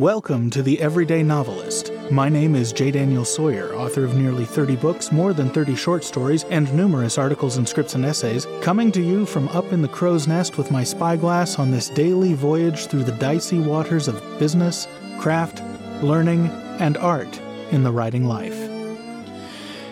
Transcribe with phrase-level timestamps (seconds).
[0.00, 1.92] Welcome to The Everyday Novelist.
[2.10, 2.90] My name is J.
[2.90, 7.58] Daniel Sawyer, author of nearly 30 books, more than 30 short stories, and numerous articles
[7.58, 10.82] and scripts and essays, coming to you from up in the crow's nest with my
[10.82, 14.88] spyglass on this daily voyage through the dicey waters of business,
[15.18, 15.62] craft,
[16.02, 16.46] learning,
[16.80, 17.38] and art
[17.70, 18.56] in the writing life.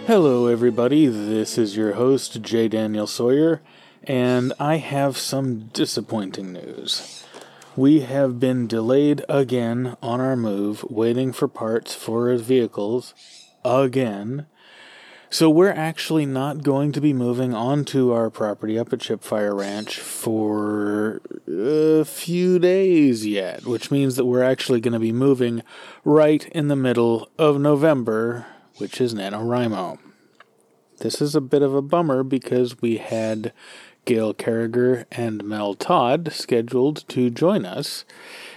[0.07, 1.07] Hello, everybody.
[1.07, 2.69] This is your host, J.
[2.69, 3.61] Daniel Sawyer,
[4.05, 7.27] and I have some disappointing news.
[7.79, 13.15] We have been delayed again on our move, waiting for parts for vehicles
[13.65, 14.47] again.
[15.31, 20.01] So we're actually not going to be moving onto our property up at Chipfire Ranch
[20.01, 25.63] for a few days yet, which means that we're actually going to be moving
[26.05, 28.45] right in the middle of November,
[28.79, 30.01] which is NaNoWriMo.
[30.99, 33.53] This is a bit of a bummer because we had
[34.09, 38.07] Gail Carriger and Mel Todd scheduled to join us.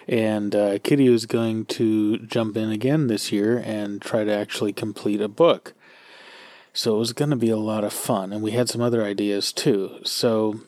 [0.08, 4.72] And uh, Kitty was going to jump in again this year and try to actually
[4.72, 5.74] complete a book.
[6.72, 8.32] So it was going to be a lot of fun.
[8.32, 9.98] And we had some other ideas too.
[10.06, 10.62] So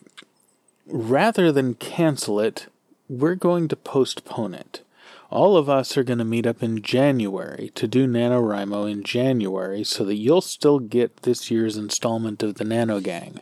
[0.85, 2.67] rather than cancel it,
[3.07, 4.81] we're going to postpone it.
[5.29, 9.85] All of us are going to meet up in January to do NaNoWriMo in January
[9.85, 13.39] so that you'll still get this year's installment of the Nano Gang.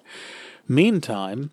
[0.72, 1.52] Meantime,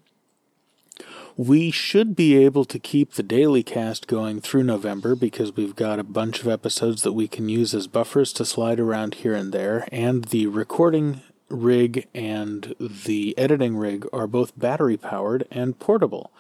[1.37, 5.99] we should be able to keep the daily cast going through November because we've got
[5.99, 9.53] a bunch of episodes that we can use as buffers to slide around here and
[9.53, 16.31] there, and the recording rig and the editing rig are both battery powered and portable.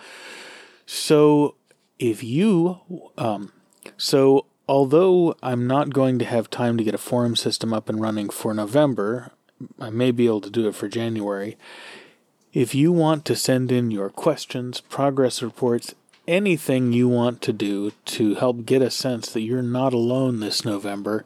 [0.86, 1.56] So
[1.98, 2.78] if you,
[3.18, 3.50] um,
[3.96, 8.00] so although I'm not going to have time to get a forum system up and
[8.00, 9.32] running for November,
[9.80, 11.56] I may be able to do it for January.
[12.52, 15.94] If you want to send in your questions, progress reports,
[16.26, 20.64] anything you want to do to help get a sense that you're not alone this
[20.64, 21.24] November,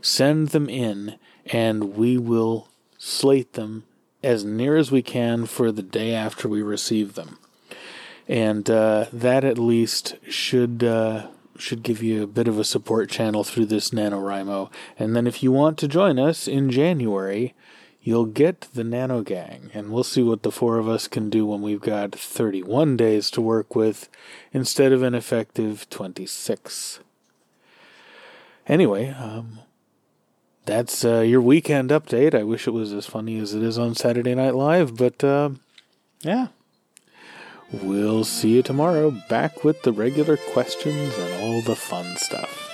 [0.00, 3.84] send them in and we will slate them
[4.22, 7.38] as near as we can for the day after we receive them.
[8.26, 11.26] And uh, that at least should uh,
[11.58, 14.70] should give you a bit of a support channel through this NaNoWriMo.
[14.98, 17.54] And then if you want to join us in January,
[18.04, 21.46] you'll get the Nano Gang, and we'll see what the four of us can do
[21.46, 24.10] when we've got 31 days to work with
[24.52, 27.00] instead of an effective 26.
[28.68, 29.60] Anyway, um,
[30.66, 32.34] that's uh, your weekend update.
[32.34, 35.50] I wish it was as funny as it is on Saturday Night Live, but uh,
[36.20, 36.48] yeah.
[37.72, 42.73] We'll see you tomorrow, back with the regular questions and all the fun stuff.